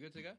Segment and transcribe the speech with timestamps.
[0.00, 0.30] Good to go?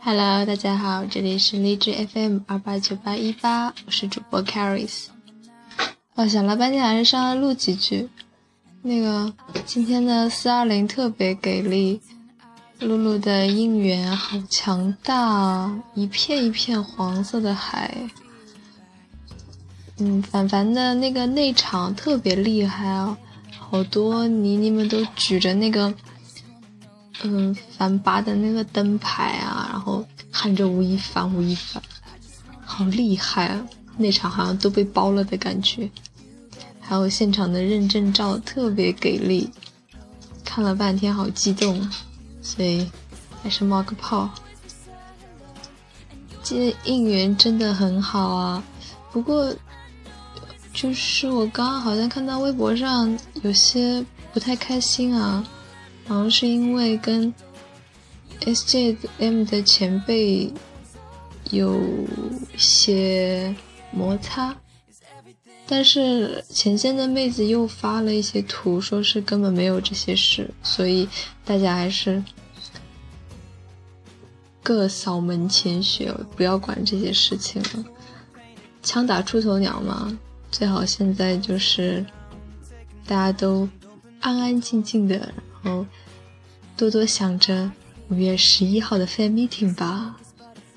[0.00, 5.06] Hello，大家好，这里是荔枝 FM 二八九八一八，我是主播 Caris。
[6.14, 8.08] 我想了半天，还是上来录几句。
[8.82, 9.32] 那个
[9.64, 12.00] 今天的四二零特别给力，
[12.80, 15.82] 露露的应援好强大啊！
[15.94, 17.96] 一片一片黄色的海。
[19.98, 23.16] 嗯，凡凡的那个内场特别厉害啊，
[23.58, 25.92] 好多妮妮们都举着那个。
[27.22, 31.82] 嗯，凡八的那个灯牌啊，然后喊着吴亦凡，吴亦凡，
[32.62, 33.66] 好厉害啊！
[33.96, 35.90] 内场好像都被包了的感觉。
[36.78, 39.50] 还有现场的认证照特别给力，
[40.44, 41.90] 看了半天好激动，
[42.46, 42.88] 所以
[43.42, 44.30] 还是冒个泡。
[46.44, 48.62] 今天应援真的很好啊，
[49.10, 49.52] 不过
[50.72, 55.44] 就是我刚刚好像看到微博上有些不太开心啊。
[56.06, 57.34] 好像是因为跟
[58.42, 60.52] SJM 的前辈
[61.50, 61.80] 有
[62.56, 63.52] 些
[63.90, 64.54] 摩擦，
[65.68, 71.08] 但是前线的妹子又发了一些图，说是根本没有这些事，所以
[71.44, 72.22] 大家还是
[74.62, 77.84] 各扫门前雪，不要管这些事情了。
[78.82, 80.16] 枪打出头鸟嘛，
[80.52, 82.06] 最好现在就是
[83.04, 83.68] 大家都
[84.20, 85.32] 安安静静的。
[85.62, 85.84] 然后
[86.76, 87.68] 多多想着
[88.08, 90.16] 五月十一号的 fan meeting 吧。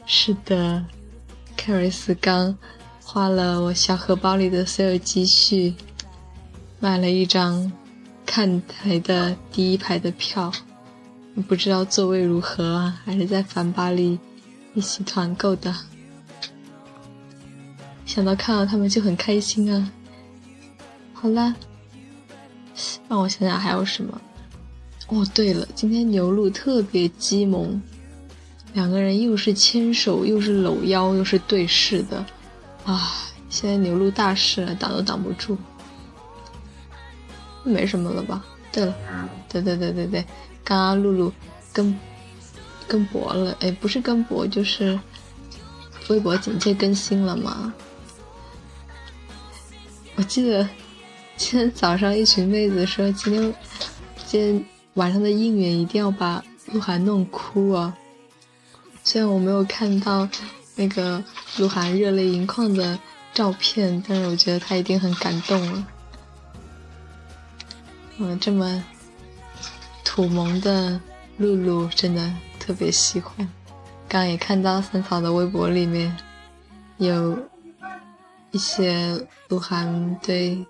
[0.08, 0.84] 是的，
[1.56, 2.58] 凯瑞斯刚
[3.12, 5.74] 花了我小荷包里的所有积蓄，
[6.80, 7.72] 买了一张
[8.24, 10.52] 看台的第一排的票。
[11.48, 13.02] 不知道座位如何啊？
[13.04, 14.20] 还是在反巴里
[14.76, 15.76] 一起团购的。
[18.06, 19.92] 想到看到他们就很开心啊。
[21.12, 21.56] 好啦，
[23.08, 24.22] 让我想想还有什么。
[25.08, 27.82] 哦，对了，今天牛鹿特别激萌，
[28.76, 32.24] 两个人又是牵手，又是搂腰，又是对视的，
[32.92, 33.14] 啊！
[33.50, 35.58] 现在牛鹿大事了，挡都挡不住。
[37.64, 38.44] 没什么了吧？
[38.72, 38.96] 对了，
[39.48, 40.26] 对对对对对，
[40.64, 41.32] 刚刚露露
[41.72, 42.00] 跟
[42.88, 45.00] 跟博了，哎，不是跟博，就是
[46.10, 47.74] 微博简介更新了嘛。
[50.16, 50.68] 我记得
[51.38, 53.54] 今天早上一群妹子说今天
[54.26, 54.66] 今天。
[54.96, 57.96] 晚上的应援一定要把鹿晗弄哭啊！
[59.02, 60.28] 虽然我没有看到
[60.80, 61.22] 那个
[61.58, 62.98] 鹿晗热泪盈眶的
[63.34, 65.88] 照片，但是我觉得他一定很感动了。
[68.18, 68.82] 嗯，这么
[70.06, 70.98] 土萌的
[71.38, 73.46] 露露真的特别喜欢。
[74.08, 76.16] 刚也看到三草的微博里面
[76.98, 77.38] 有
[78.52, 80.66] 一些鹿晗对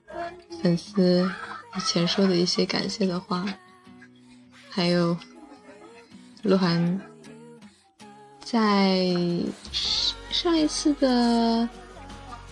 [0.63, 1.31] 粉丝
[1.77, 3.45] 以前说的一些感谢的话。
[4.71, 5.15] 还有
[6.41, 6.99] 鹿晗
[8.43, 9.05] 在
[10.31, 11.67] 上一次的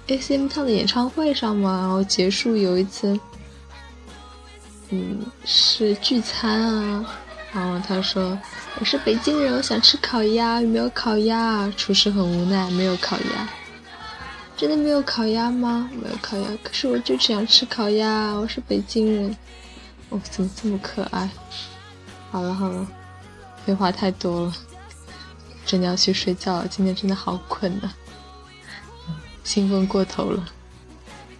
[0.07, 3.17] S M 唱的演唱会上嘛，然后结束有一次，
[4.89, 7.05] 嗯，是聚餐啊，
[7.53, 8.37] 然后他说
[8.79, 11.71] 我是北京人，我想吃烤鸭，有没有烤鸭？
[11.77, 13.49] 厨师很无奈，没有烤鸭。
[14.55, 15.89] 真的没有烤鸭吗？
[15.93, 19.35] 没有烤鸭，可是我就只想吃烤鸭，我是北京人。
[20.09, 21.29] 哦，怎么这么可爱？
[22.31, 22.87] 好了好了，
[23.65, 24.53] 废话太多了，
[25.67, 26.67] 真的要去睡觉了。
[26.67, 27.91] 今天真的好困呐，
[29.43, 30.43] 兴奋过头了。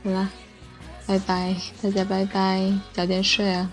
[0.04, 0.30] 好啦，
[1.08, 3.72] 拜拜，大家拜拜，早点睡啊。